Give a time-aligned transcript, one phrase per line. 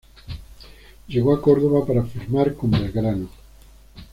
[1.07, 3.29] Llegó a Córdoba para firmar con Belgrano.